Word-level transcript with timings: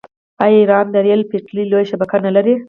آیا 0.43 0.57
ایران 0.59 0.85
د 0.91 0.95
ریل 1.05 1.21
پټلۍ 1.29 1.63
لویه 1.67 1.89
شبکه 1.91 2.17
نلري؟ 2.25 2.53